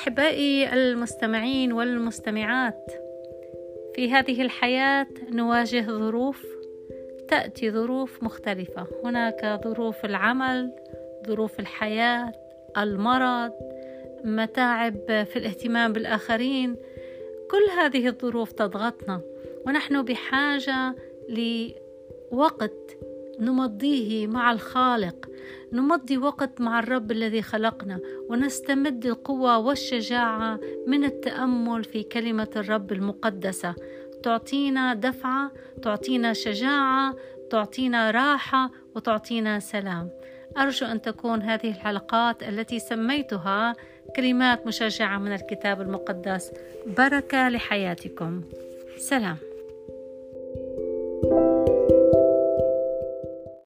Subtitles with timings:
[0.00, 2.92] أحبائي المستمعين والمستمعات
[3.94, 6.46] في هذه الحياة نواجه ظروف
[7.28, 8.86] تأتي ظروف مختلفة.
[9.04, 10.72] هناك ظروف العمل
[11.26, 12.32] ظروف الحياة
[12.78, 13.52] المرض
[14.24, 16.76] متاعب في الاهتمام بالآخرين.
[17.50, 19.20] كل هذه الظروف تضغطنا
[19.66, 20.94] ونحن بحاجة
[22.32, 22.96] لوقت
[23.40, 25.29] نمضيه مع الخالق.
[25.72, 33.74] نمضي وقت مع الرب الذي خلقنا ونستمد القوة والشجاعة من التأمل في كلمة الرب المقدسة.
[34.22, 37.16] تعطينا دفعة تعطينا شجاعة
[37.50, 40.10] تعطينا راحة وتعطينا سلام.
[40.58, 43.74] أرجو أن تكون هذه الحلقات التي سميتها
[44.16, 46.52] كلمات مشجعة من الكتاب المقدس.
[46.86, 48.42] بركة لحياتكم.
[48.98, 49.36] سلام.